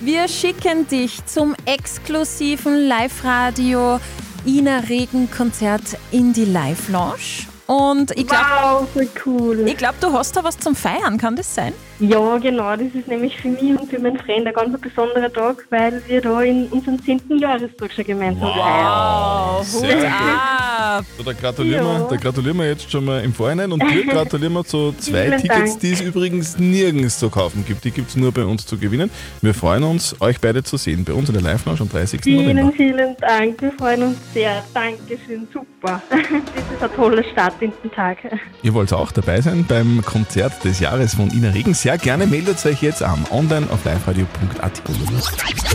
Wir 0.00 0.28
schicken 0.28 0.86
dich 0.86 1.24
zum 1.26 1.56
exklusiven 1.64 2.86
Live-Radio 2.86 3.98
Ina 4.46 4.78
Regen 4.80 5.30
Konzert 5.30 5.82
in 6.10 6.32
die 6.32 6.44
Live-Lounge. 6.44 7.46
Und 7.66 8.12
ich 8.12 8.26
glaube, 8.26 8.44
Wow, 8.62 8.88
so 8.94 9.00
cool. 9.26 9.68
ich 9.68 9.76
glaub, 9.76 9.98
du 10.00 10.12
hast 10.12 10.36
da 10.36 10.44
was 10.44 10.58
zum 10.58 10.74
Feiern, 10.74 11.18
kann 11.18 11.36
das 11.36 11.54
sein? 11.54 11.74
Ja, 12.00 12.38
genau. 12.38 12.76
Das 12.76 12.94
ist 12.94 13.08
nämlich 13.08 13.36
für 13.36 13.48
mich 13.48 13.62
und 13.78 13.90
für 13.90 13.98
meinen 13.98 14.18
Freund 14.18 14.46
ein 14.46 14.52
ganz 14.54 14.80
besonderer 14.80 15.32
Tag, 15.32 15.66
weil 15.70 16.00
wir 16.06 16.20
da 16.20 16.40
in 16.42 16.66
unserem 16.68 17.02
10. 17.02 17.20
Jahrestag 17.38 17.92
schon 17.92 18.04
gemeinsam 18.04 18.52
feiern. 18.52 19.64
Sehr 19.64 19.96
gut. 19.96 20.04
ab! 20.06 21.04
So, 21.16 21.22
da, 21.24 21.32
gratulieren 21.32 21.84
Ja. 21.84 21.98
wir, 22.00 22.06
da 22.08 22.16
gratulieren 22.16 22.56
wir 22.58 22.66
jetzt 22.68 22.90
schon 22.90 23.04
mal 23.04 23.22
im 23.24 23.32
Vorhinein 23.32 23.72
und 23.72 23.82
dir 23.82 24.06
gratulieren 24.12 24.52
wir 24.52 24.64
zu 24.64 24.92
zwei 24.98 25.26
Vielen 25.26 25.40
Tickets, 25.42 25.70
Dank. 25.70 25.80
die 25.80 25.92
es 25.92 26.00
übrigens 26.00 26.58
nirgends 26.58 27.18
zu 27.18 27.30
kaufen 27.30 27.64
gibt. 27.66 27.84
Die 27.84 27.90
gibt 27.90 28.10
es 28.10 28.16
nur 28.16 28.32
bei 28.32 28.44
uns 28.44 28.64
zu 28.66 28.78
gewinnen. 28.78 29.10
Wir 29.42 29.54
freuen 29.54 29.82
uns, 29.82 30.14
euch 30.20 30.40
beide 30.40 30.62
zu 30.62 30.76
sehen 30.76 31.04
bei 31.04 31.12
uns 31.12 31.28
in 31.28 31.34
der 31.34 31.42
Live-Lounge 31.42 31.80
am 31.80 31.88
30. 31.88 32.20
Vielen, 32.22 32.56
November. 32.56 32.72
vielen 32.76 33.16
Dank. 33.20 33.60
Wir 33.60 33.72
freuen 33.72 34.02
uns 34.04 34.16
sehr. 34.32 34.62
Dankeschön. 34.72 35.48
Super. 35.52 36.00
Das 36.10 36.64
ist 36.76 36.82
ein 36.82 36.96
toller 36.96 37.24
Start 37.32 37.54
in 37.60 37.72
den 37.82 37.90
Tag. 37.92 38.18
Ihr 38.62 38.74
wollt 38.74 38.92
auch 38.92 39.10
dabei 39.12 39.40
sein 39.40 39.64
beim 39.68 40.02
Konzert 40.04 40.64
des 40.64 40.80
Jahres 40.80 41.14
von 41.14 41.30
Ina 41.30 41.50
Regen. 41.50 41.72
Sehr 41.88 41.96
gerne 41.96 42.26
meldet 42.26 42.66
euch 42.66 42.82
jetzt 42.82 43.02
an, 43.02 43.24
online 43.30 43.66
auf 43.70 43.82
liveradio.at. 43.86 44.82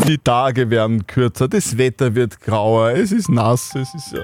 Die 0.08 0.20
Tage 0.20 0.70
werden 0.70 1.08
kürzer, 1.08 1.48
das 1.48 1.76
Wetter 1.76 2.14
wird 2.14 2.40
grauer, 2.40 2.92
es 2.92 3.12
ist 3.12 3.30
nass, 3.30 3.74
es 3.74 3.96
ist... 3.96 4.14
Äh, 4.14 4.20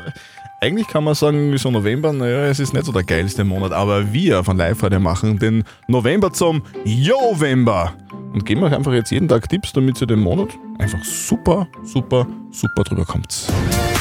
eigentlich 0.61 0.87
kann 0.87 1.03
man 1.03 1.15
sagen, 1.15 1.57
so 1.57 1.71
November, 1.71 2.13
naja, 2.13 2.45
es 2.45 2.59
ist 2.59 2.75
nicht 2.75 2.85
so 2.85 2.91
der 2.91 3.01
geilste 3.01 3.43
Monat, 3.43 3.71
aber 3.71 4.13
wir 4.13 4.43
von 4.43 4.55
Live 4.55 4.83
Radio 4.83 4.99
machen 4.99 5.39
den 5.39 5.63
November 5.87 6.31
zum 6.31 6.61
Jovember 6.85 7.95
und 8.33 8.45
geben 8.45 8.61
euch 8.61 8.75
einfach 8.75 8.93
jetzt 8.93 9.09
jeden 9.09 9.27
Tag 9.27 9.49
Tipps, 9.49 9.73
damit 9.73 9.99
ihr 9.99 10.05
den 10.05 10.19
Monat 10.19 10.49
einfach 10.77 11.03
super, 11.03 11.67
super, 11.83 12.27
super 12.51 12.83
drüber 12.83 13.05
kommt. 13.05 13.47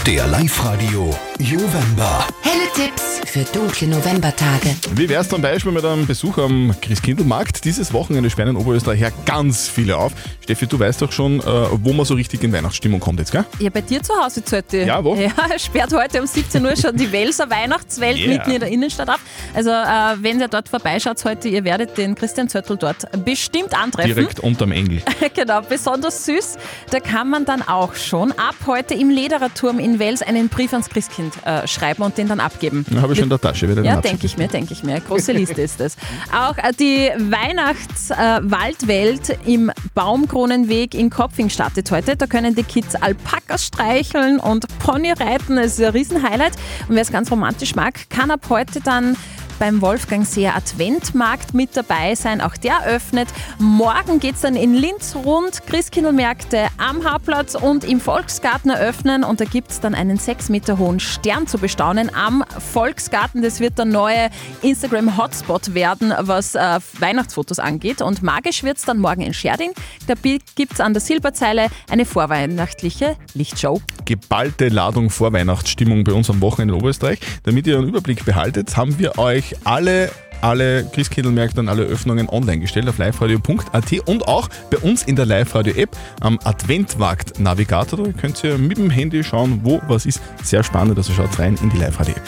Der 0.07 0.27
Live-Radio 0.27 1.17
Jovember. 1.39 2.27
Helle 2.43 2.68
Tipps 2.79 3.21
für 3.27 3.41
dunkle 3.53 3.89
Novembertage. 3.89 4.77
Wie 4.95 5.09
wär's 5.09 5.29
zum 5.29 5.43
Beispiel 5.43 5.73
mit 5.73 5.85
einem 5.85 6.07
Besuch 6.07 6.39
am 6.39 6.73
Christkindlmarkt? 6.81 7.65
Dieses 7.65 7.93
Wochenende 7.93 8.31
sperren 8.31 8.51
in 8.51 8.57
Oberösterreich 8.57 9.01
ja 9.01 9.09
ganz 9.27 9.69
viele 9.69 9.97
auf. 9.97 10.13
Steffi, 10.45 10.69
du 10.69 10.79
weißt 10.79 11.03
doch 11.03 11.11
schon, 11.11 11.41
äh, 11.41 11.45
wo 11.45 11.93
man 11.93 12.07
so 12.07 12.15
richtig 12.15 12.45
in 12.45 12.53
Weihnachtsstimmung 12.53 13.01
kommt 13.01 13.19
jetzt, 13.19 13.33
gell? 13.33 13.45
Ja, 13.59 13.71
bei 13.71 13.81
dir 13.81 14.01
zu 14.01 14.15
Hause 14.15 14.45
zahlt 14.45 14.71
die. 14.71 14.77
Ja, 14.79 15.03
wo? 15.03 15.17
Ja, 15.17 15.33
sperrt 15.59 15.93
heute 15.93 16.21
um 16.21 16.29
17 16.29 16.65
Uhr 16.65 16.77
schon 16.77 16.97
die 16.97 17.11
Welser 17.11 17.51
Weihnachtswelt 17.51 18.17
Yeah. 18.17 18.29
mitten 18.29 18.51
in 18.53 18.61
der 18.61 18.69
Innenstadt 18.69 19.11
auf. 19.11 19.21
Also, 19.55 19.71
äh, 19.71 20.23
wenn 20.23 20.39
ihr 20.41 20.47
dort 20.49 20.69
vorbeischaut 20.69 21.25
heute, 21.25 21.49
ihr 21.49 21.65
werdet 21.65 21.99
den 21.99 22.15
Christian 22.15 22.49
Zöttl 22.49 22.77
dort 22.77 23.07
bestimmt 23.25 23.77
antreffen. 23.77 24.15
Direkt 24.15 24.39
unterm 24.39 24.71
Engel. 24.71 25.03
genau, 25.35 25.63
besonders 25.63 26.25
süß. 26.27 26.57
Da 26.91 27.01
kann 27.01 27.29
man 27.29 27.45
dann 27.45 27.67
auch 27.67 27.97
schon 27.97 28.31
ab 28.33 28.55
heute 28.69 28.95
im 28.95 29.11
Ledererturm 29.11 29.81
in 29.81 29.99
Wels 29.99 30.23
einen 30.23 30.49
Brief 30.49 30.73
ans 30.73 30.89
Christkind 30.89 31.35
äh, 31.45 31.67
schreiben 31.67 32.05
und 32.05 32.17
den 32.17 32.29
dann 32.29 32.39
abgeben. 32.39 32.68
Den 32.71 33.03
habe 33.03 33.13
ich 33.13 33.19
schon 33.19 33.25
in 33.25 33.31
der 33.31 33.41
Tasche. 33.41 33.69
Werde 33.69 33.85
Ja, 33.85 33.97
den 33.97 34.03
denke 34.03 34.27
ich 34.27 34.37
mir, 34.37 34.49
denke 34.49 34.73
ich 34.73 34.83
mir. 34.83 35.01
Große 35.01 35.33
Liste 35.33 35.63
ist 35.63 35.81
es. 35.81 35.97
Auch 36.33 36.57
äh, 36.59 36.73
die 36.79 37.11
Weihnachtswaldwelt 37.31 39.39
im 39.47 39.71
Baumkronenweg 39.95 40.95
in 40.95 41.11
Kopfing 41.11 41.51
startet 41.51 41.91
heute. 41.91 42.17
Da 42.17 42.27
können 42.27 42.55
die 42.55 42.63
Kids 42.63 42.95
Alpakas 42.95 43.67
streicheln 43.67 44.41
und 44.41 44.67
Pony 44.79 45.13
reiten. 45.13 45.57
Das 45.57 45.79
ist 45.79 45.83
ein 45.83 45.93
Riesenhighlight. 45.93 46.53
Und 46.89 46.95
wer 46.95 47.03
es 47.03 47.13
ganz 47.13 47.31
romantisch 47.31 47.75
mag, 47.75 48.09
kann 48.11 48.31
ab 48.31 48.47
heute 48.49 48.81
dann 48.81 49.17
beim 49.59 49.81
Wolfgang 49.81 50.27
Seer 50.27 50.57
Adventmarkt 50.57 51.55
mit 51.55 51.77
dabei 51.77 52.15
sein. 52.15 52.41
Auch 52.41 52.57
der 52.57 52.85
öffnet. 52.87 53.29
Morgen 53.59 54.21
geht 54.21 54.37
es 54.37 54.43
dann 54.43 54.57
in 54.57 54.75
Linz 54.75 55.17
rund. 55.17 55.67
Christkindlmärkte 55.67 56.69
am 56.77 57.05
Hauptplatz 57.05 57.55
und 57.55 57.85
im 57.85 58.01
Volksgarten 58.01 58.71
eröffnen. 58.71 59.25
Und 59.25 59.41
da 59.41 59.45
gibt 59.45 59.71
es 59.71 59.81
dann 59.81 59.95
einen 59.95 60.19
sechs 60.19 60.49
Meter 60.49 60.79
hohen 60.79 61.01
Stern 61.01 61.47
zu 61.47 61.59
bestaunen 61.59 62.15
am 62.15 62.45
Volksgarten. 62.73 63.43
Das 63.43 63.61
wird 63.61 63.79
der 63.79 63.85
neue 63.85 64.31
Instagram-Hotspot 64.63 65.75
werden, 65.75 66.13
was 66.19 66.55
äh, 66.55 66.81
Weihnachtsfotos 66.99 67.59
angeht. 67.59 68.03
Und 68.03 68.23
magisch 68.23 68.63
wird 68.63 68.79
es 68.79 68.85
dann 68.85 68.99
morgen 68.99 69.23
in 69.23 69.35
Scherding. 69.35 69.73
Da 70.07 70.15
gibt 70.55 70.75
es 70.75 70.81
an 70.81 70.93
der 70.93 71.01
Silberzeile 71.01 71.69
eine 71.91 72.05
vorweihnachtliche 72.05 73.17
Lichtshow. 73.35 73.81
Geballte 74.05 74.69
Ladung 74.69 75.11
Vorweihnachtsstimmung 75.11 76.05
bei 76.05 76.13
uns 76.13 76.31
am 76.31 76.41
Wochenende 76.41 76.75
in 76.75 76.81
Oberösterreich. 76.81 77.21
Damit 77.43 77.67
ihr 77.67 77.79
einen 77.79 77.89
Überblick 77.89 78.25
behaltet, 78.25 78.77
haben 78.77 78.99
wir 78.99 79.19
euch 79.19 79.48
alle 79.65 80.11
alle 80.41 80.85
Christkindlmärkte 80.93 81.61
und 81.61 81.69
alle 81.69 81.83
Öffnungen 81.83 82.29
online 82.29 82.61
gestellt 82.61 82.89
auf 82.89 82.99
liveradio.at 82.99 84.09
und 84.09 84.29
auch 84.29 84.49
bei 84.71 84.79
uns 84.79 85.03
in 85.03 85.17
der 85.17 85.27
Live-Radio-App 85.27 85.97
am 86.21 86.39
Adventmarkt-Navigator. 86.45 88.05
Da 88.05 88.13
könnt 88.13 88.43
ihr 88.45 88.59
mit 88.59 88.79
dem 88.79 88.91
Handy 88.91 89.25
schauen, 89.25 89.61
wo 89.63 89.81
was 89.89 90.07
ist. 90.07 90.21
Sehr 90.43 90.63
spannend, 90.63 90.97
also 90.97 91.13
schaut 91.13 91.39
rein 91.39 91.59
in 91.63 91.71
die 91.71 91.79
Live-Radio-App. 91.79 92.23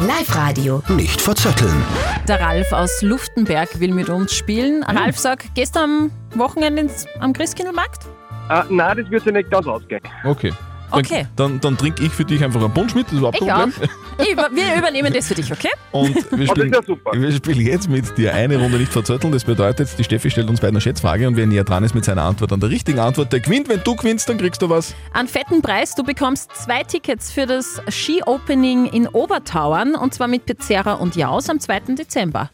Live-Radio. 0.00 0.82
Nicht 0.88 1.20
verzetteln. 1.20 1.84
Der 2.28 2.40
Ralf 2.40 2.72
aus 2.72 3.02
Luftenberg 3.02 3.80
will 3.80 3.92
mit 3.92 4.08
uns 4.08 4.34
spielen. 4.34 4.82
Ralf, 4.84 5.18
sag, 5.18 5.54
gehst 5.54 5.76
du 5.76 5.80
am 5.80 6.10
Wochenende 6.34 6.82
ins, 6.82 7.06
am 7.20 7.32
Christkindlmarkt? 7.32 8.04
Ah, 8.48 8.64
nein, 8.68 8.98
das 8.98 9.10
wird 9.10 9.24
sich 9.24 9.32
nicht 9.32 9.50
ganz 9.50 9.66
ausgehen. 9.66 10.02
Okay. 10.24 10.52
Dann, 10.90 11.00
Okay. 11.00 11.26
Dann, 11.34 11.60
dann 11.60 11.76
trinke 11.76 12.04
ich 12.04 12.12
für 12.12 12.24
dich 12.24 12.42
einfach 12.44 12.60
einen 12.62 12.72
Punsch 12.72 12.94
mit, 12.94 13.06
das 13.06 13.14
ist 13.14 13.18
überhaupt 13.18 13.40
Ich 13.40 13.46
kein 13.48 13.70
auch. 13.70 13.74
Problem. 13.74 13.90
Ich 14.18 14.30
über, 14.30 14.48
wir 14.52 14.76
übernehmen 14.78 15.12
das 15.12 15.26
für 15.26 15.34
dich, 15.34 15.50
okay? 15.50 15.70
Und 15.90 16.14
wir 16.30 16.48
Oh, 16.48 16.52
spielen, 16.52 16.70
das 16.70 16.80
ist 16.82 16.88
ja 16.88 16.94
super. 16.94 17.10
wir 17.14 17.32
spielen 17.32 17.60
jetzt 17.66 17.88
mit 17.88 18.16
dir 18.16 18.32
eine 18.32 18.56
Runde 18.58 18.78
nicht 18.78 18.92
verzötteln. 18.92 19.32
Das 19.32 19.44
bedeutet, 19.44 19.88
die 19.98 20.04
Steffi 20.04 20.30
stellt 20.30 20.48
uns 20.48 20.60
beiden 20.60 20.76
eine 20.76 20.80
Schätzfrage 20.80 21.26
und 21.26 21.36
wer 21.36 21.46
näher 21.46 21.64
dran 21.64 21.82
ist 21.82 21.94
mit 21.94 22.04
seiner 22.04 22.22
Antwort 22.22 22.52
an 22.52 22.60
der 22.60 22.70
richtigen 22.70 23.00
Antwort, 23.00 23.32
der 23.32 23.40
gewinnt. 23.40 23.68
Wenn 23.68 23.82
du 23.82 23.96
gewinnst, 23.96 24.28
dann 24.28 24.38
kriegst 24.38 24.62
du 24.62 24.68
was. 24.70 24.94
Einen 25.12 25.26
fetten 25.28 25.62
Preis. 25.62 25.94
Du 25.96 26.04
bekommst 26.04 26.54
zwei 26.54 26.84
Tickets 26.84 27.32
für 27.32 27.46
das 27.46 27.80
Ski-Opening 27.88 28.86
in 28.86 29.08
Obertauern 29.08 29.94
und 29.96 30.14
zwar 30.14 30.28
mit 30.28 30.46
Pizzera 30.46 30.94
und 30.94 31.16
Jaus 31.16 31.48
am 31.50 31.58
2. 31.58 31.80
Dezember. 31.98 32.50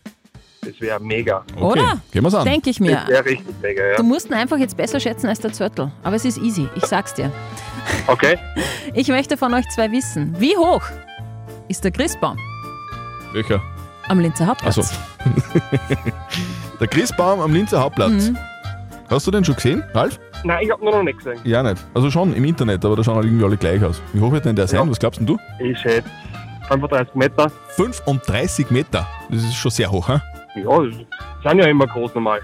Das 0.63 0.79
wäre 0.81 1.01
mega. 1.01 1.43
Oder? 1.59 2.01
Gehen 2.13 2.23
wir's 2.23 2.35
an. 2.35 2.45
Denke 2.45 2.69
ich 2.71 2.81
mir. 2.81 2.97
Das 2.97 3.09
wäre 3.09 3.25
richtig 3.25 3.55
mega, 3.63 3.83
ja. 3.87 3.97
Du 3.97 4.03
musst 4.03 4.29
ihn 4.29 4.35
einfach 4.35 4.59
jetzt 4.59 4.77
besser 4.77 5.01
schätzen 5.01 5.27
als 5.29 5.41
der 5.41 5.53
Zörtel. 5.53 5.91
Aber 6.03 6.17
es 6.17 6.25
ist 6.27 6.37
easy, 6.39 6.69
ich 6.77 6.85
sag's 6.85 7.15
dir. 7.15 7.33
Okay. 8.07 8.39
Ich 8.95 9.09
möchte 9.09 9.37
von 9.37 9.55
euch 9.55 9.69
zwei 9.71 9.91
wissen, 9.93 10.35
wie 10.39 10.57
hoch 10.57 10.83
ist 11.69 11.85
der 11.85 11.91
Christbaum 11.91 12.37
Welcher? 13.33 13.63
am 14.09 14.19
Linzer 14.21 14.47
Hauptplatz? 14.47 14.79
Also, 14.79 14.95
der 16.81 16.87
Christbaum 16.89 17.41
am 17.41 17.53
Linzer 17.53 17.81
Hauptplatz. 17.81 18.31
Mhm. 18.31 18.39
Hast 19.09 19.27
du 19.27 19.31
den 19.31 19.45
schon 19.45 19.57
gesehen, 19.57 19.83
Ralf? 19.93 20.19
Nein, 20.45 20.65
ich 20.65 20.71
habe 20.71 20.85
noch 20.85 21.03
nicht 21.03 21.19
gesehen. 21.19 21.39
Ja, 21.45 21.63
nicht. 21.63 21.85
Also 21.95 22.11
schon 22.11 22.33
im 22.35 22.45
Internet, 22.45 22.85
aber 22.85 22.97
da 22.97 23.05
schauen 23.05 23.17
halt 23.17 23.27
irgendwie 23.27 23.45
alle 23.45 23.57
gleich 23.57 23.83
aus. 23.85 24.01
Wie 24.13 24.21
hoch 24.21 24.33
wird 24.33 24.45
denn 24.45 24.57
der 24.57 24.67
sein? 24.69 24.89
Was 24.91 24.99
glaubst 24.99 25.21
denn 25.21 25.27
du? 25.27 25.39
Ich 25.59 25.79
schätze 25.79 26.09
35 26.69 27.15
Meter. 27.15 27.51
35 27.77 28.71
Meter. 28.71 29.07
Das 29.29 29.43
ist 29.43 29.55
schon 29.57 29.71
sehr 29.71 29.91
hoch, 29.91 30.09
hä? 30.09 30.21
Ja, 30.57 30.79
das 30.79 30.95
sind 31.43 31.59
ja 31.59 31.67
immer 31.67 31.87
groß 31.87 32.15
normal. 32.15 32.41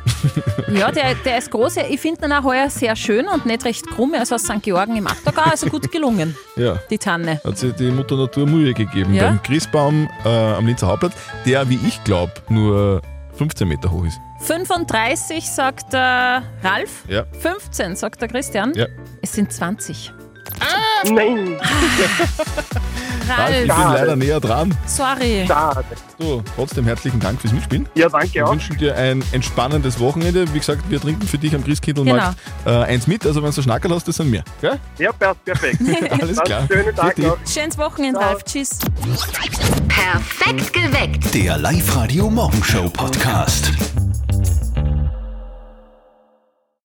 Ja, 0.73 0.91
der, 0.91 1.15
der 1.25 1.39
ist 1.39 1.51
groß. 1.51 1.77
Ich 1.91 2.01
finde 2.01 2.27
ihn 2.27 2.33
auch 2.33 2.45
heuer 2.45 2.69
sehr 2.71 2.97
schön 2.97 3.27
und 3.29 3.45
nicht 3.47 3.65
recht 3.65 3.87
krumm. 3.87 4.15
Er 4.15 4.23
ist 4.23 4.33
aus 4.33 4.43
St. 4.45 4.63
Georgen 4.63 4.97
im 4.97 5.07
Achtergau, 5.07 5.43
also 5.43 5.69
gut 5.69 5.91
gelungen, 5.93 6.35
Ja. 6.57 6.79
die 6.91 6.99
Tanne. 6.99 7.41
Hat 7.45 7.59
sich 7.59 7.73
die 7.75 7.91
Mutter 7.91 8.17
Natur 8.17 8.47
Mühe 8.47 8.73
gegeben. 8.75 9.13
Ja? 9.15 9.25
Beim 9.25 9.43
Christbaum 9.43 10.09
äh, 10.25 10.29
am 10.29 10.67
Linzer 10.67 10.87
Hauptplatz, 10.89 11.15
der, 11.45 11.69
wie 11.69 11.79
ich 11.87 12.03
glaube, 12.05 12.33
nur 12.49 13.03
15 13.37 13.69
Meter 13.69 13.91
hoch 13.91 14.05
ist. 14.07 14.19
35 14.41 15.45
sagt 15.49 15.93
der 15.93 16.43
Ralf, 16.63 17.05
Ja. 17.09 17.25
15 17.41 17.97
sagt 17.97 18.21
der 18.23 18.29
Christian. 18.29 18.73
Ja. 18.75 18.87
Es 19.23 19.33
sind 19.33 19.53
20. 19.53 20.13
Nein. 21.11 21.59
Ralf, 23.29 23.51
ich 23.51 23.61
bin 23.61 23.69
leider 23.69 24.17
näher 24.17 24.41
dran. 24.41 24.75
sorry. 24.87 25.45
Schade. 25.47 25.85
So, 26.19 26.43
trotzdem 26.57 26.85
herzlichen 26.85 27.21
Dank 27.21 27.41
fürs 27.41 27.53
Mitspielen. 27.53 27.89
Ja, 27.95 28.09
danke 28.09 28.35
Wir 28.35 28.47
auch. 28.47 28.53
wünschen 28.53 28.77
dir 28.79 28.97
ein 28.97 29.23
entspannendes 29.33 29.99
Wochenende. 30.01 30.53
Wie 30.55 30.59
gesagt, 30.59 30.83
wir 30.89 31.01
trinken 31.01 31.27
für 31.27 31.39
dich 31.39 31.55
am 31.55 31.63
Christkindlmarkt 31.65 32.37
Genau. 32.65 32.81
äh, 32.83 32.85
eins 32.85 33.07
mit. 33.07 33.27
Also 33.27 33.43
wenn 33.43 33.51
du 33.51 33.63
Schnackerl 33.63 33.93
hast, 33.95 34.09
das 34.09 34.17
sind 34.17 34.33
wir. 34.33 34.43
Gell? 34.61 34.79
Ja, 34.99 35.13
perfekt. 35.13 35.79
Alles 36.21 36.39
klar. 36.41 36.67
Schönen 36.71 36.95
Tag 36.95 37.19
noch. 37.19 37.37
Schönes 37.49 37.77
Wochenende, 37.79 38.21
Ralf. 38.21 38.45
Tschüss. 38.45 38.79
Perfekt 39.89 40.73
geweckt. 40.73 41.35
Der 41.35 41.59
Live-Radio 41.59 42.31
Morgenshow 42.31 42.89
Podcast. 42.91 43.73